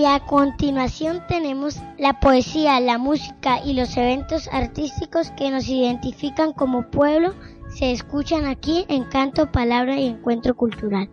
Y 0.00 0.06
a 0.06 0.18
continuación 0.18 1.22
tenemos 1.28 1.78
la 1.98 2.20
poesía, 2.20 2.80
la 2.80 2.96
música 2.96 3.62
y 3.62 3.74
los 3.74 3.98
eventos 3.98 4.48
artísticos 4.50 5.30
que 5.32 5.50
nos 5.50 5.68
identifican 5.68 6.54
como 6.54 6.90
pueblo 6.90 7.34
se 7.68 7.92
escuchan 7.92 8.46
aquí 8.46 8.86
en 8.88 9.04
Canto, 9.04 9.52
Palabra 9.52 10.00
y 10.00 10.06
Encuentro 10.06 10.56
Cultural. 10.56 11.10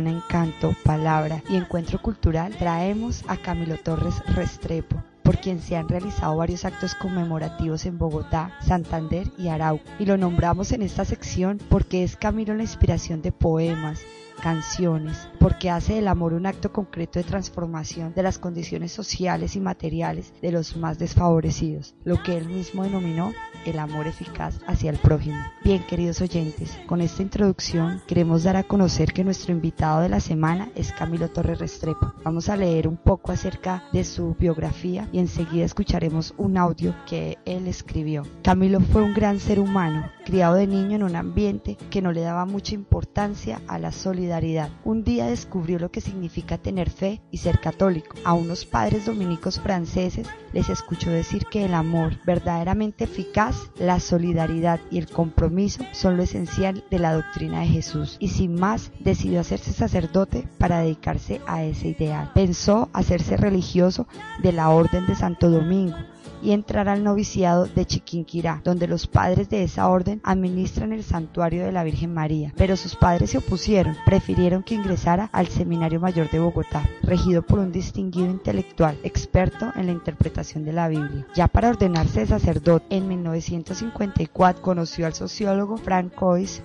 Semana 0.00 0.10
en 0.16 0.22
Canto, 0.28 0.74
Palabra 0.82 1.42
y 1.50 1.56
Encuentro 1.56 2.00
Cultural 2.00 2.54
traemos 2.58 3.22
a 3.28 3.36
Camilo 3.36 3.76
Torres 3.76 4.14
Restrepo, 4.34 5.02
por 5.22 5.38
quien 5.38 5.60
se 5.60 5.76
han 5.76 5.88
realizado 5.88 6.36
varios 6.36 6.64
actos 6.64 6.94
conmemorativos 6.94 7.84
en 7.84 7.98
Bogotá, 7.98 8.56
Santander 8.66 9.28
y 9.36 9.48
Arauco. 9.48 9.84
Y 9.98 10.06
lo 10.06 10.16
nombramos 10.16 10.72
en 10.72 10.80
esta 10.82 11.04
sección 11.04 11.58
porque 11.68 12.02
es 12.02 12.16
Camilo 12.16 12.54
la 12.54 12.62
inspiración 12.62 13.20
de 13.20 13.30
poemas, 13.30 14.00
canciones, 14.42 15.28
porque 15.40 15.70
hace 15.70 15.94
del 15.94 16.06
amor 16.06 16.34
un 16.34 16.46
acto 16.46 16.70
concreto 16.70 17.18
de 17.18 17.24
transformación 17.24 18.12
de 18.14 18.22
las 18.22 18.38
condiciones 18.38 18.92
sociales 18.92 19.56
y 19.56 19.60
materiales 19.60 20.34
de 20.42 20.52
los 20.52 20.76
más 20.76 20.98
desfavorecidos, 20.98 21.94
lo 22.04 22.22
que 22.22 22.36
él 22.36 22.46
mismo 22.46 22.84
denominó 22.84 23.32
el 23.64 23.78
amor 23.78 24.06
eficaz 24.06 24.60
hacia 24.66 24.90
el 24.90 24.98
prójimo. 24.98 25.38
Bien, 25.64 25.82
queridos 25.86 26.20
oyentes, 26.20 26.78
con 26.86 27.00
esta 27.00 27.22
introducción 27.22 28.02
queremos 28.06 28.42
dar 28.42 28.56
a 28.56 28.64
conocer 28.64 29.12
que 29.12 29.24
nuestro 29.24 29.52
invitado 29.52 30.00
de 30.00 30.10
la 30.10 30.20
semana 30.20 30.70
es 30.74 30.92
Camilo 30.92 31.30
Torres 31.30 31.58
Restrepo. 31.58 32.12
Vamos 32.22 32.48
a 32.48 32.56
leer 32.56 32.86
un 32.86 32.96
poco 32.98 33.32
acerca 33.32 33.84
de 33.92 34.04
su 34.04 34.34
biografía 34.38 35.08
y 35.10 35.18
enseguida 35.18 35.64
escucharemos 35.64 36.34
un 36.36 36.58
audio 36.58 36.94
que 37.06 37.38
él 37.46 37.66
escribió. 37.66 38.24
Camilo 38.42 38.80
fue 38.80 39.02
un 39.02 39.14
gran 39.14 39.40
ser 39.40 39.58
humano, 39.58 40.10
criado 40.24 40.54
de 40.54 40.66
niño 40.66 40.96
en 40.96 41.02
un 41.02 41.16
ambiente 41.16 41.78
que 41.90 42.02
no 42.02 42.12
le 42.12 42.20
daba 42.20 42.44
mucha 42.44 42.74
importancia 42.74 43.62
a 43.68 43.78
la 43.78 43.92
solidaridad. 43.92 44.68
Un 44.84 45.02
día 45.02 45.29
descubrió 45.30 45.78
lo 45.78 45.90
que 45.90 46.00
significa 46.00 46.58
tener 46.58 46.90
fe 46.90 47.20
y 47.30 47.38
ser 47.38 47.60
católico. 47.60 48.16
A 48.24 48.34
unos 48.34 48.64
padres 48.64 49.06
dominicos 49.06 49.60
franceses 49.60 50.28
les 50.52 50.68
escuchó 50.68 51.10
decir 51.10 51.46
que 51.46 51.64
el 51.64 51.74
amor 51.74 52.18
verdaderamente 52.26 53.04
eficaz, 53.04 53.70
la 53.78 54.00
solidaridad 54.00 54.80
y 54.90 54.98
el 54.98 55.08
compromiso 55.08 55.84
son 55.92 56.16
lo 56.16 56.22
esencial 56.22 56.84
de 56.90 56.98
la 56.98 57.14
doctrina 57.14 57.60
de 57.60 57.68
Jesús 57.68 58.16
y 58.18 58.28
sin 58.28 58.54
más 58.54 58.90
decidió 59.00 59.40
hacerse 59.40 59.72
sacerdote 59.72 60.46
para 60.58 60.80
dedicarse 60.80 61.40
a 61.46 61.62
ese 61.64 61.88
ideal. 61.88 62.30
Pensó 62.34 62.90
hacerse 62.92 63.36
religioso 63.36 64.06
de 64.42 64.52
la 64.52 64.70
Orden 64.70 65.06
de 65.06 65.14
Santo 65.14 65.48
Domingo 65.50 65.96
y 66.42 66.52
entrar 66.52 66.88
al 66.88 67.04
noviciado 67.04 67.66
de 67.66 67.84
Chiquinquirá, 67.84 68.60
donde 68.64 68.88
los 68.88 69.06
padres 69.06 69.48
de 69.48 69.62
esa 69.62 69.88
orden 69.88 70.20
administran 70.24 70.92
el 70.92 71.04
santuario 71.04 71.64
de 71.64 71.72
la 71.72 71.84
Virgen 71.84 72.14
María. 72.14 72.52
Pero 72.56 72.76
sus 72.76 72.96
padres 72.96 73.30
se 73.30 73.38
opusieron, 73.38 73.96
prefirieron 74.04 74.62
que 74.62 74.74
ingresara 74.74 75.28
al 75.32 75.48
Seminario 75.48 76.00
Mayor 76.00 76.30
de 76.30 76.38
Bogotá, 76.38 76.88
regido 77.02 77.42
por 77.42 77.58
un 77.58 77.72
distinguido 77.72 78.26
intelectual, 78.26 78.96
experto 79.02 79.72
en 79.76 79.86
la 79.86 79.92
interpretación 79.92 80.64
de 80.64 80.72
la 80.72 80.88
Biblia. 80.88 81.26
Ya 81.34 81.48
para 81.48 81.70
ordenarse 81.70 82.20
de 82.20 82.26
sacerdote, 82.26 82.86
en 82.90 83.08
1954 83.08 84.62
conoció 84.62 85.06
al 85.06 85.14
sociólogo 85.14 85.76
Francois 85.76 86.62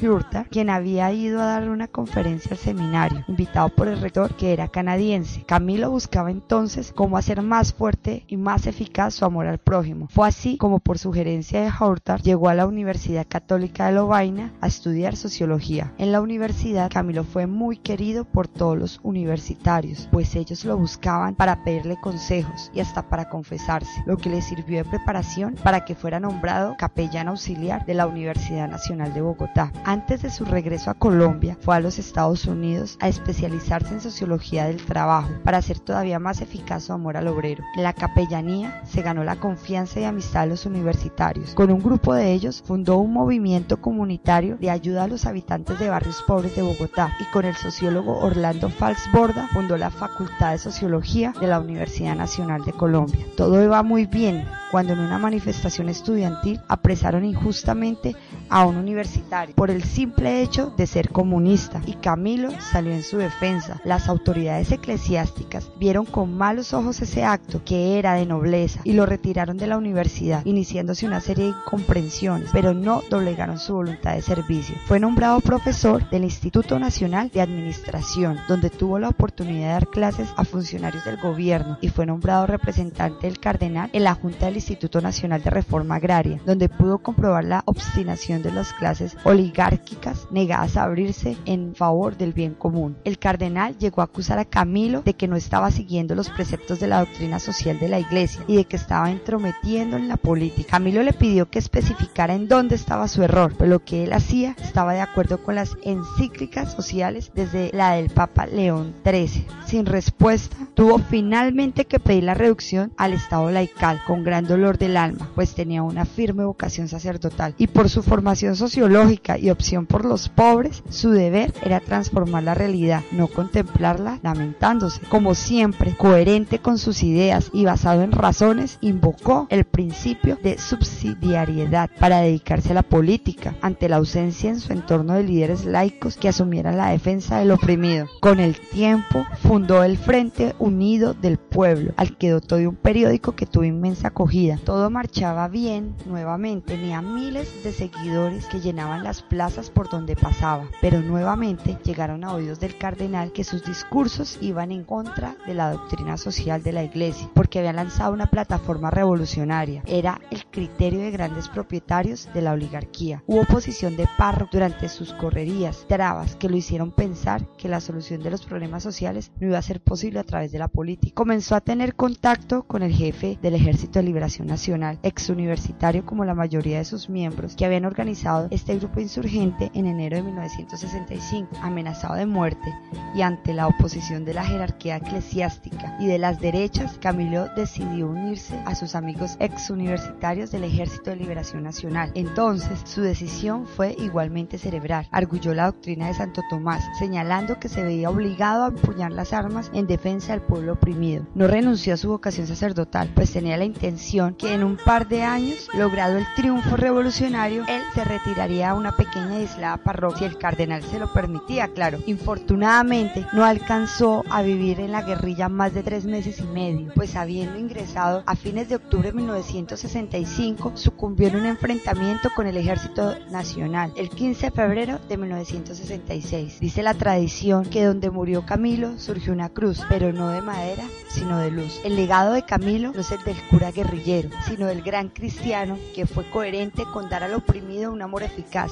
Hurta, 0.00 0.44
quien 0.44 0.70
había 0.70 1.10
ido 1.12 1.40
a 1.40 1.46
dar 1.46 1.68
una 1.68 1.88
conferencia 1.88 2.52
al 2.52 2.58
seminario, 2.58 3.24
invitado 3.28 3.68
por 3.70 3.88
el 3.88 4.00
rector 4.00 4.34
que 4.34 4.52
era 4.52 4.68
canadiense. 4.68 5.42
Camilo 5.44 5.90
buscaba 5.90 6.30
entonces 6.30 6.92
cómo 6.94 7.16
hacer 7.16 7.42
más 7.42 7.72
fuerte 7.72 8.24
y 8.28 8.36
más 8.36 8.66
eficaz 8.66 9.14
su 9.16 9.24
amor 9.24 9.46
al 9.46 9.58
prójimo. 9.58 10.08
Fue 10.10 10.28
así 10.28 10.58
como 10.58 10.78
por 10.78 10.98
sugerencia 10.98 11.62
de 11.62 11.72
Hurta 11.80 12.18
llegó 12.18 12.50
a 12.50 12.54
la 12.54 12.66
Universidad 12.66 13.26
Católica 13.26 13.86
de 13.86 13.92
Lovaina 13.92 14.52
a 14.60 14.66
estudiar 14.66 15.16
sociología. 15.16 15.94
En 15.96 16.12
la 16.12 16.20
universidad 16.20 16.90
Camilo 16.90 17.24
fue 17.24 17.46
muy 17.46 17.78
querido 17.78 18.24
por 18.24 18.46
todos 18.46 18.76
los 18.76 19.00
universitarios, 19.02 20.08
pues 20.12 20.36
ellos 20.36 20.64
lo 20.64 20.76
buscaban 20.76 21.34
para 21.34 21.64
pedirle 21.64 21.96
consejos 22.00 22.70
y 22.74 22.80
hasta 22.80 23.08
para 23.08 23.30
confesarse, 23.30 24.02
lo 24.04 24.18
que 24.18 24.28
le 24.28 24.42
sirvió 24.42 24.84
de 24.84 24.90
preparación 24.90 25.54
para 25.64 25.84
que 25.84 25.94
fuera 25.94 26.20
nombrado 26.20 26.76
capellán 26.78 27.28
auxiliar 27.28 27.86
de 27.86 27.94
la 27.94 28.06
Universidad 28.06 28.68
Nacional 28.68 29.14
de 29.14 29.22
Bogotá. 29.22 29.72
Antes 29.84 30.22
de 30.22 30.30
su 30.30 30.44
regreso 30.44 30.90
a 30.90 30.94
Colombia, 30.94 31.56
fue 31.60 31.74
a 31.74 31.80
los 31.80 31.98
Estados 31.98 32.44
Unidos 32.44 32.98
a 33.00 33.08
especializarse 33.08 33.94
en 33.94 34.00
sociología 34.02 34.66
del 34.66 34.84
trabajo 34.84 35.30
para 35.42 35.58
hacer 35.58 35.80
todavía 35.80 36.18
más 36.18 36.42
eficaz 36.42 36.84
su 36.84 36.92
amor 36.92 37.16
al 37.16 37.28
obrero. 37.28 37.64
En 37.76 37.82
la 37.82 37.94
capellanía 37.94 38.82
se 38.84 39.05
ganó 39.06 39.22
la 39.22 39.36
confianza 39.36 40.00
y 40.00 40.04
amistad 40.04 40.40
de 40.40 40.48
los 40.48 40.66
universitarios. 40.66 41.54
Con 41.54 41.70
un 41.70 41.80
grupo 41.80 42.12
de 42.12 42.32
ellos 42.32 42.60
fundó 42.66 42.96
un 42.96 43.12
movimiento 43.12 43.80
comunitario 43.80 44.56
de 44.56 44.68
ayuda 44.68 45.04
a 45.04 45.06
los 45.06 45.26
habitantes 45.26 45.78
de 45.78 45.88
barrios 45.88 46.24
pobres 46.26 46.56
de 46.56 46.62
Bogotá 46.62 47.16
y 47.20 47.24
con 47.32 47.44
el 47.44 47.54
sociólogo 47.54 48.18
Orlando 48.18 48.68
Falsborda 48.68 49.46
fundó 49.52 49.76
la 49.76 49.90
Facultad 49.90 50.50
de 50.50 50.58
Sociología 50.58 51.32
de 51.40 51.46
la 51.46 51.60
Universidad 51.60 52.16
Nacional 52.16 52.64
de 52.64 52.72
Colombia. 52.72 53.24
Todo 53.36 53.62
iba 53.62 53.80
muy 53.84 54.06
bien 54.06 54.44
cuando 54.76 54.92
en 54.92 55.00
una 55.00 55.16
manifestación 55.16 55.88
estudiantil 55.88 56.60
apresaron 56.68 57.24
injustamente 57.24 58.14
a 58.50 58.66
un 58.66 58.76
universitario 58.76 59.54
por 59.54 59.70
el 59.70 59.82
simple 59.82 60.42
hecho 60.42 60.74
de 60.76 60.86
ser 60.86 61.08
comunista 61.08 61.80
y 61.86 61.94
Camilo 61.94 62.50
salió 62.60 62.92
en 62.92 63.02
su 63.02 63.16
defensa. 63.16 63.80
Las 63.84 64.06
autoridades 64.10 64.70
eclesiásticas 64.72 65.70
vieron 65.80 66.04
con 66.04 66.36
malos 66.36 66.74
ojos 66.74 67.00
ese 67.00 67.24
acto 67.24 67.62
que 67.64 67.98
era 67.98 68.12
de 68.12 68.26
nobleza 68.26 68.82
y 68.84 68.92
lo 68.92 69.06
retiraron 69.06 69.56
de 69.56 69.66
la 69.66 69.78
universidad, 69.78 70.44
iniciándose 70.44 71.06
una 71.06 71.22
serie 71.22 71.44
de 71.44 71.50
incomprensiones, 71.52 72.50
pero 72.52 72.74
no 72.74 73.02
doblegaron 73.08 73.58
su 73.58 73.72
voluntad 73.72 74.14
de 74.14 74.20
servicio. 74.20 74.74
Fue 74.84 75.00
nombrado 75.00 75.40
profesor 75.40 76.06
del 76.10 76.24
Instituto 76.24 76.78
Nacional 76.78 77.30
de 77.30 77.40
Administración, 77.40 78.36
donde 78.46 78.68
tuvo 78.68 78.98
la 78.98 79.08
oportunidad 79.08 79.68
de 79.68 79.72
dar 79.72 79.88
clases 79.88 80.28
a 80.36 80.44
funcionarios 80.44 81.06
del 81.06 81.16
gobierno 81.16 81.78
y 81.80 81.88
fue 81.88 82.04
nombrado 82.04 82.46
representante 82.46 83.26
del 83.26 83.40
cardenal 83.40 83.88
en 83.94 84.04
la 84.04 84.14
Junta 84.14 84.44
del 84.44 84.65
Instituto 84.66 85.00
Nacional 85.00 85.44
de 85.44 85.50
Reforma 85.50 85.94
Agraria, 85.94 86.40
donde 86.44 86.68
pudo 86.68 86.98
comprobar 86.98 87.44
la 87.44 87.62
obstinación 87.66 88.42
de 88.42 88.50
las 88.50 88.72
clases 88.72 89.16
oligárquicas 89.22 90.26
negadas 90.32 90.76
a 90.76 90.82
abrirse 90.82 91.36
en 91.44 91.76
favor 91.76 92.16
del 92.16 92.32
bien 92.32 92.54
común. 92.54 92.96
El 93.04 93.20
cardenal 93.20 93.78
llegó 93.78 94.00
a 94.00 94.06
acusar 94.06 94.40
a 94.40 94.44
Camilo 94.44 95.02
de 95.02 95.14
que 95.14 95.28
no 95.28 95.36
estaba 95.36 95.70
siguiendo 95.70 96.16
los 96.16 96.30
preceptos 96.30 96.80
de 96.80 96.88
la 96.88 96.98
doctrina 96.98 97.38
social 97.38 97.78
de 97.78 97.88
la 97.88 98.00
Iglesia 98.00 98.42
y 98.48 98.56
de 98.56 98.64
que 98.64 98.74
estaba 98.74 99.10
entrometiendo 99.10 99.96
en 99.96 100.08
la 100.08 100.16
política. 100.16 100.70
Camilo 100.72 101.04
le 101.04 101.12
pidió 101.12 101.48
que 101.48 101.60
especificara 101.60 102.34
en 102.34 102.48
dónde 102.48 102.74
estaba 102.74 103.06
su 103.06 103.22
error, 103.22 103.54
pero 103.56 103.70
lo 103.70 103.84
que 103.84 104.02
él 104.02 104.12
hacía 104.12 104.56
estaba 104.60 104.94
de 104.94 105.00
acuerdo 105.00 105.42
con 105.42 105.54
las 105.54 105.76
encíclicas 105.82 106.72
sociales 106.72 107.30
desde 107.34 107.70
la 107.72 107.92
del 107.92 108.10
Papa 108.10 108.46
León 108.46 108.94
XIII. 109.04 109.46
Sin 109.64 109.86
respuesta, 109.86 110.56
tuvo 110.74 110.98
finalmente 110.98 111.84
que 111.84 112.00
pedir 112.00 112.24
la 112.24 112.34
reducción 112.34 112.92
al 112.96 113.12
Estado 113.12 113.50
laical 113.50 114.00
con 114.06 114.24
gran 114.24 114.45
dolor 114.46 114.78
del 114.78 114.96
alma, 114.96 115.30
pues 115.34 115.54
tenía 115.54 115.82
una 115.82 116.04
firme 116.04 116.44
vocación 116.44 116.88
sacerdotal 116.88 117.54
y 117.58 117.66
por 117.66 117.88
su 117.88 118.02
formación 118.02 118.56
sociológica 118.56 119.38
y 119.38 119.50
opción 119.50 119.86
por 119.86 120.04
los 120.04 120.28
pobres, 120.28 120.82
su 120.90 121.10
deber 121.10 121.52
era 121.62 121.80
transformar 121.80 122.42
la 122.42 122.54
realidad, 122.54 123.02
no 123.12 123.28
contemplarla 123.28 124.20
lamentándose. 124.22 125.00
Como 125.08 125.34
siempre, 125.34 125.96
coherente 125.96 126.58
con 126.58 126.78
sus 126.78 127.02
ideas 127.02 127.50
y 127.52 127.64
basado 127.64 128.02
en 128.02 128.12
razones, 128.12 128.78
invocó 128.80 129.46
el 129.50 129.64
principio 129.64 130.38
de 130.42 130.58
subsidiariedad 130.58 131.90
para 131.98 132.20
dedicarse 132.20 132.70
a 132.72 132.74
la 132.74 132.82
política 132.82 133.54
ante 133.60 133.88
la 133.88 133.96
ausencia 133.96 134.50
en 134.50 134.60
su 134.60 134.72
entorno 134.72 135.14
de 135.14 135.24
líderes 135.24 135.64
laicos 135.64 136.16
que 136.16 136.28
asumieran 136.28 136.76
la 136.76 136.90
defensa 136.90 137.38
del 137.38 137.50
oprimido. 137.50 138.06
Con 138.20 138.40
el 138.40 138.58
tiempo, 138.60 139.26
fundó 139.42 139.82
el 139.82 139.96
Frente 139.96 140.54
Unido 140.58 141.14
del 141.14 141.38
Pueblo, 141.38 141.92
al 141.96 142.16
que 142.16 142.30
dotó 142.30 142.56
de 142.56 142.68
un 142.68 142.76
periódico 142.76 143.34
que 143.34 143.46
tuvo 143.46 143.64
inmensa 143.64 144.08
acogida. 144.08 144.35
Todo 144.66 144.90
marchaba 144.90 145.48
bien 145.48 145.94
nuevamente, 146.04 146.74
tenía 146.76 147.00
miles 147.00 147.64
de 147.64 147.72
seguidores 147.72 148.44
que 148.44 148.60
llenaban 148.60 149.02
las 149.02 149.22
plazas 149.22 149.70
por 149.70 149.88
donde 149.88 150.14
pasaba, 150.14 150.66
pero 150.82 151.00
nuevamente 151.00 151.78
llegaron 151.82 152.22
a 152.22 152.34
oídos 152.34 152.60
del 152.60 152.76
cardenal 152.76 153.32
que 153.32 153.44
sus 153.44 153.64
discursos 153.64 154.36
iban 154.42 154.72
en 154.72 154.84
contra 154.84 155.36
de 155.46 155.54
la 155.54 155.72
doctrina 155.72 156.18
social 156.18 156.62
de 156.62 156.72
la 156.72 156.84
iglesia, 156.84 157.30
porque 157.32 157.60
había 157.60 157.72
lanzado 157.72 158.12
una 158.12 158.26
plataforma 158.26 158.90
revolucionaria, 158.90 159.82
era 159.86 160.20
el 160.30 160.44
criterio 160.44 161.00
de 161.00 161.12
grandes 161.12 161.48
propietarios 161.48 162.28
de 162.34 162.42
la 162.42 162.52
oligarquía. 162.52 163.22
Hubo 163.26 163.40
oposición 163.40 163.96
de 163.96 164.06
Parro 164.18 164.50
durante 164.52 164.90
sus 164.90 165.14
correrías, 165.14 165.86
trabas 165.88 166.36
que 166.36 166.50
lo 166.50 166.58
hicieron 166.58 166.90
pensar 166.90 167.46
que 167.56 167.70
la 167.70 167.80
solución 167.80 168.22
de 168.22 168.32
los 168.32 168.44
problemas 168.44 168.82
sociales 168.82 169.32
no 169.40 169.46
iba 169.46 169.56
a 169.56 169.62
ser 169.62 169.80
posible 169.80 170.18
a 170.18 170.24
través 170.24 170.52
de 170.52 170.58
la 170.58 170.68
política. 170.68 171.14
Comenzó 171.14 171.54
a 171.54 171.62
tener 171.62 171.94
contacto 171.94 172.64
con 172.64 172.82
el 172.82 172.92
jefe 172.92 173.38
del 173.40 173.54
Ejército 173.54 173.98
de 173.98 174.02
Liberación 174.02 174.25
Nacional, 174.44 174.98
ex 175.02 175.30
universitario 175.30 176.04
como 176.04 176.24
la 176.24 176.34
mayoría 176.34 176.78
de 176.78 176.84
sus 176.84 177.08
miembros, 177.08 177.54
que 177.54 177.64
habían 177.64 177.84
organizado 177.84 178.48
este 178.50 178.76
grupo 178.76 179.00
insurgente 179.00 179.70
en 179.74 179.86
enero 179.86 180.16
de 180.16 180.24
1965, 180.24 181.56
amenazado 181.62 182.14
de 182.14 182.26
muerte 182.26 182.74
y 183.14 183.22
ante 183.22 183.54
la 183.54 183.68
oposición 183.68 184.24
de 184.24 184.34
la 184.34 184.44
jerarquía 184.44 184.96
eclesiástica 184.96 185.96
y 186.00 186.06
de 186.06 186.18
las 186.18 186.40
derechas, 186.40 186.98
Camilo 187.00 187.48
decidió 187.54 188.08
unirse 188.08 188.60
a 188.66 188.74
sus 188.74 188.94
amigos 188.94 189.36
ex 189.38 189.70
universitarios 189.70 190.50
del 190.50 190.64
Ejército 190.64 191.10
de 191.10 191.16
Liberación 191.16 191.62
Nacional. 191.62 192.10
Entonces, 192.14 192.80
su 192.84 193.02
decisión 193.02 193.66
fue 193.66 193.94
igualmente 193.98 194.58
cerebral. 194.58 195.08
Arguyó 195.12 195.54
la 195.54 195.66
doctrina 195.66 196.08
de 196.08 196.14
Santo 196.14 196.42
Tomás, 196.50 196.82
señalando 196.98 197.60
que 197.60 197.68
se 197.68 197.84
veía 197.84 198.10
obligado 198.10 198.64
a 198.64 198.68
empuñar 198.68 199.12
las 199.12 199.32
armas 199.32 199.70
en 199.72 199.86
defensa 199.86 200.32
del 200.32 200.42
pueblo 200.42 200.74
oprimido. 200.74 201.26
No 201.34 201.46
renunció 201.46 201.94
a 201.94 201.96
su 201.96 202.08
vocación 202.08 202.46
sacerdotal, 202.46 203.10
pues 203.14 203.32
tenía 203.32 203.56
la 203.56 203.64
intención 203.64 204.15
que 204.38 204.54
en 204.54 204.64
un 204.64 204.76
par 204.76 205.08
de 205.08 205.22
años, 205.22 205.68
logrado 205.74 206.16
el 206.16 206.26
triunfo 206.36 206.76
revolucionario, 206.76 207.64
él 207.68 207.82
se 207.94 208.02
retiraría 208.02 208.70
a 208.70 208.74
una 208.74 208.92
pequeña 208.92 209.38
y 209.38 209.42
aislada 209.42 209.76
parroquia 209.76 210.16
si 210.16 210.24
el 210.24 210.38
cardenal 210.38 210.82
se 210.84 210.98
lo 210.98 211.12
permitía, 211.12 211.68
claro. 211.68 211.98
Infortunadamente, 212.06 213.26
no 213.32 213.44
alcanzó 213.44 214.24
a 214.30 214.40
vivir 214.40 214.80
en 214.80 214.92
la 214.92 215.02
guerrilla 215.02 215.48
más 215.48 215.74
de 215.74 215.82
tres 215.82 216.06
meses 216.06 216.40
y 216.40 216.44
medio, 216.44 216.92
pues 216.94 217.16
habiendo 217.16 217.58
ingresado 217.58 218.22
a 218.24 218.36
fines 218.36 218.68
de 218.68 218.76
octubre 218.76 219.10
de 219.10 219.16
1965, 219.16 220.72
sucumbió 220.74 221.28
en 221.28 221.36
un 221.36 221.46
enfrentamiento 221.46 222.30
con 222.34 222.46
el 222.46 222.56
ejército 222.56 223.14
nacional 223.30 223.92
el 223.96 224.08
15 224.08 224.46
de 224.46 224.52
febrero 224.52 224.98
de 225.08 225.16
1966. 225.18 226.60
Dice 226.60 226.82
la 226.82 226.94
tradición 226.94 227.64
que 227.66 227.84
donde 227.84 228.10
murió 228.10 228.46
Camilo 228.46 228.98
surgió 228.98 229.32
una 229.32 229.50
cruz, 229.50 229.82
pero 229.88 230.12
no 230.12 230.30
de 230.30 230.40
madera, 230.40 230.84
sino 231.08 231.38
de 231.38 231.50
luz. 231.50 231.80
El 231.84 231.96
legado 231.96 232.32
de 232.32 232.42
Camilo 232.42 232.92
no 232.92 233.00
es 233.00 233.10
el 233.12 233.22
del 233.24 233.36
cura 233.50 233.72
guerrillero, 233.72 234.05
sino 234.46 234.66
del 234.66 234.82
gran 234.82 235.08
cristiano 235.08 235.76
que 235.94 236.06
fue 236.06 236.28
coherente 236.30 236.84
con 236.92 237.08
dar 237.08 237.24
al 237.24 237.34
oprimido 237.34 237.92
un 237.92 238.02
amor 238.02 238.22
eficaz, 238.22 238.70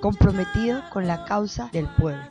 comprometido 0.00 0.82
con 0.90 1.06
la 1.06 1.24
causa 1.24 1.68
del 1.72 1.86
pueblo. 1.86 2.22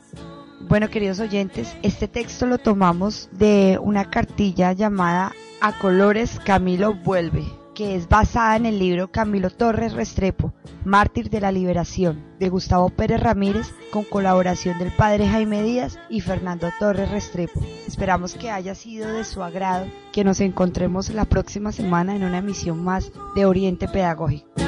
Bueno, 0.60 0.90
queridos 0.90 1.18
oyentes, 1.18 1.74
este 1.82 2.08
texto 2.08 2.46
lo 2.46 2.58
tomamos 2.58 3.30
de 3.32 3.78
una 3.80 4.10
cartilla 4.10 4.72
llamada 4.72 5.32
A 5.62 5.78
colores 5.78 6.38
Camilo 6.44 6.92
vuelve, 6.92 7.44
que 7.74 7.94
es 7.96 8.08
basada 8.08 8.56
en 8.56 8.66
el 8.66 8.78
libro 8.78 9.10
Camilo 9.10 9.50
Torres 9.50 9.92
Restrepo, 9.92 10.52
Mártir 10.84 11.30
de 11.30 11.40
la 11.40 11.52
Liberación, 11.52 12.24
de 12.38 12.48
Gustavo 12.48 12.90
Pérez 12.90 13.20
Ramírez, 13.20 13.72
con 13.92 14.04
colaboración 14.04 14.78
del 14.78 14.92
padre 14.92 15.28
Jaime 15.28 15.62
Díaz 15.62 15.98
y 16.08 16.20
Fernando 16.20 16.68
Torres 16.78 17.10
Restrepo. 17.10 17.60
Esperamos 17.86 18.34
que 18.34 18.50
haya 18.50 18.74
sido 18.74 19.12
de 19.12 19.24
su 19.24 19.42
agrado, 19.42 19.86
que 20.12 20.24
nos 20.24 20.40
encontremos 20.40 21.10
la 21.10 21.24
próxima 21.24 21.72
semana 21.72 22.14
en 22.16 22.24
una 22.24 22.38
emisión 22.38 22.82
más 22.82 23.12
de 23.34 23.46
Oriente 23.46 23.88
Pedagógico. 23.88 24.61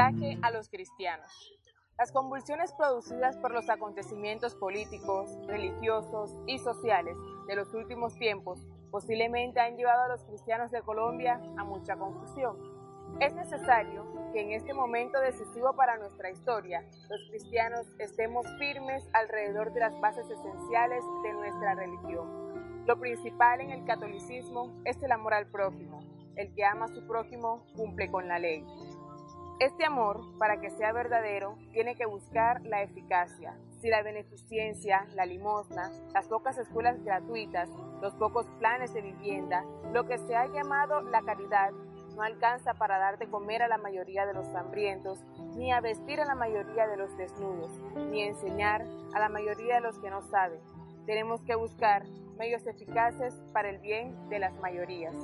A 0.00 0.50
los 0.50 0.70
cristianos. 0.70 1.30
Las 1.98 2.10
convulsiones 2.10 2.72
producidas 2.72 3.36
por 3.36 3.52
los 3.52 3.68
acontecimientos 3.68 4.54
políticos, 4.54 5.30
religiosos 5.46 6.34
y 6.46 6.58
sociales 6.58 7.18
de 7.46 7.54
los 7.54 7.74
últimos 7.74 8.14
tiempos 8.16 8.66
posiblemente 8.90 9.60
han 9.60 9.76
llevado 9.76 10.04
a 10.04 10.08
los 10.08 10.24
cristianos 10.24 10.70
de 10.70 10.80
Colombia 10.80 11.38
a 11.58 11.64
mucha 11.64 11.96
confusión. 11.96 12.56
Es 13.20 13.34
necesario 13.34 14.06
que 14.32 14.40
en 14.40 14.52
este 14.52 14.72
momento 14.72 15.20
decisivo 15.20 15.76
para 15.76 15.98
nuestra 15.98 16.30
historia, 16.30 16.82
los 17.10 17.20
cristianos 17.28 17.86
estemos 17.98 18.46
firmes 18.58 19.06
alrededor 19.12 19.74
de 19.74 19.80
las 19.80 20.00
bases 20.00 20.24
esenciales 20.30 21.04
de 21.24 21.32
nuestra 21.34 21.74
religión. 21.74 22.86
Lo 22.86 22.98
principal 22.98 23.60
en 23.60 23.68
el 23.68 23.84
catolicismo 23.84 24.80
es 24.86 25.02
el 25.02 25.12
amor 25.12 25.34
al 25.34 25.50
prójimo. 25.50 26.00
El 26.36 26.54
que 26.54 26.64
ama 26.64 26.86
a 26.86 26.88
su 26.88 27.06
prójimo 27.06 27.66
cumple 27.76 28.10
con 28.10 28.28
la 28.28 28.38
ley. 28.38 28.64
Este 29.60 29.84
amor, 29.84 30.38
para 30.38 30.58
que 30.58 30.70
sea 30.70 30.90
verdadero, 30.90 31.58
tiene 31.72 31.94
que 31.94 32.06
buscar 32.06 32.62
la 32.62 32.82
eficacia. 32.82 33.54
Si 33.78 33.90
la 33.90 34.02
beneficencia, 34.02 35.06
la 35.14 35.26
limosna, 35.26 35.90
las 36.14 36.28
pocas 36.28 36.56
escuelas 36.56 37.04
gratuitas, 37.04 37.68
los 38.00 38.14
pocos 38.14 38.46
planes 38.58 38.94
de 38.94 39.02
vivienda, 39.02 39.66
lo 39.92 40.06
que 40.06 40.16
se 40.16 40.34
ha 40.34 40.46
llamado 40.46 41.02
la 41.02 41.20
caridad, 41.20 41.72
no 42.16 42.22
alcanza 42.22 42.72
para 42.72 42.96
dar 42.96 43.18
de 43.18 43.28
comer 43.28 43.62
a 43.62 43.68
la 43.68 43.76
mayoría 43.76 44.24
de 44.24 44.32
los 44.32 44.46
hambrientos, 44.54 45.18
ni 45.58 45.70
a 45.72 45.82
vestir 45.82 46.22
a 46.22 46.24
la 46.24 46.34
mayoría 46.34 46.86
de 46.86 46.96
los 46.96 47.14
desnudos, 47.18 47.70
ni 48.10 48.22
enseñar 48.22 48.86
a 49.12 49.18
la 49.18 49.28
mayoría 49.28 49.74
de 49.74 49.82
los 49.82 49.98
que 49.98 50.08
no 50.08 50.22
saben. 50.22 50.60
Tenemos 51.04 51.42
que 51.42 51.54
buscar 51.54 52.06
medios 52.38 52.66
eficaces 52.66 53.34
para 53.52 53.68
el 53.68 53.76
bien 53.76 54.30
de 54.30 54.38
las 54.38 54.54
mayorías. 54.60 55.14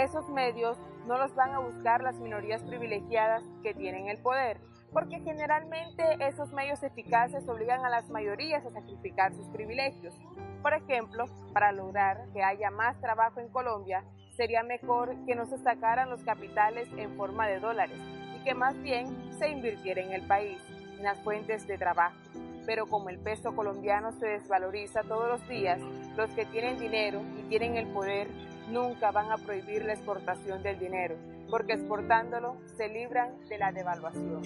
Esos 0.00 0.30
medios 0.30 0.78
no 1.06 1.18
los 1.18 1.34
van 1.34 1.50
a 1.54 1.58
buscar 1.58 2.02
las 2.02 2.16
minorías 2.16 2.62
privilegiadas 2.62 3.42
que 3.62 3.74
tienen 3.74 4.08
el 4.08 4.16
poder, 4.16 4.58
porque 4.94 5.20
generalmente 5.20 6.02
esos 6.26 6.54
medios 6.54 6.82
eficaces 6.82 7.46
obligan 7.46 7.84
a 7.84 7.90
las 7.90 8.08
mayorías 8.08 8.64
a 8.64 8.70
sacrificar 8.70 9.34
sus 9.34 9.46
privilegios. 9.48 10.14
Por 10.62 10.72
ejemplo, 10.72 11.26
para 11.52 11.72
lograr 11.72 12.24
que 12.32 12.42
haya 12.42 12.70
más 12.70 12.98
trabajo 13.02 13.40
en 13.40 13.50
Colombia, 13.50 14.02
sería 14.38 14.62
mejor 14.62 15.14
que 15.26 15.34
no 15.34 15.44
se 15.44 15.58
sacaran 15.58 16.08
los 16.08 16.24
capitales 16.24 16.88
en 16.96 17.14
forma 17.18 17.46
de 17.46 17.60
dólares 17.60 17.98
y 18.34 18.42
que 18.42 18.54
más 18.54 18.80
bien 18.80 19.34
se 19.38 19.50
invirtiera 19.50 20.00
en 20.00 20.12
el 20.12 20.26
país, 20.26 20.62
en 20.96 21.02
las 21.02 21.18
fuentes 21.18 21.66
de 21.66 21.76
trabajo. 21.76 22.16
Pero 22.64 22.88
como 22.88 23.10
el 23.10 23.18
peso 23.18 23.54
colombiano 23.54 24.12
se 24.12 24.28
desvaloriza 24.28 25.02
todos 25.02 25.28
los 25.28 25.46
días, 25.46 25.78
los 26.16 26.30
que 26.30 26.46
tienen 26.46 26.78
dinero 26.78 27.20
y 27.38 27.42
tienen 27.50 27.76
el 27.76 27.86
poder 27.88 28.28
nunca 28.70 29.10
van 29.10 29.30
a 29.30 29.38
prohibir 29.38 29.84
la 29.84 29.92
exportación 29.92 30.62
del 30.62 30.78
dinero, 30.78 31.16
porque 31.50 31.74
exportándolo 31.74 32.56
se 32.76 32.88
libran 32.88 33.30
de 33.48 33.58
la 33.58 33.72
devaluación. 33.72 34.42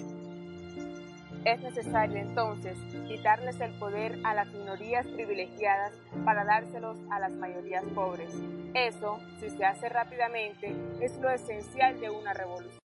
Es 1.45 1.61
necesario 1.61 2.17
entonces 2.17 2.75
quitarles 3.07 3.59
el 3.61 3.71
poder 3.77 4.17
a 4.23 4.33
las 4.33 4.47
minorías 4.47 5.05
privilegiadas 5.05 5.93
para 6.25 6.43
dárselos 6.43 6.97
a 7.11 7.19
las 7.19 7.33
mayorías 7.33 7.83
pobres. 7.93 8.31
Eso, 8.73 9.19
si 9.39 9.51
se 9.51 9.63
hace 9.63 9.87
rápidamente, 9.87 10.75
es 10.99 11.15
lo 11.19 11.29
esencial 11.29 11.99
de 11.99 12.09
una 12.09 12.33
revolución. 12.33 12.79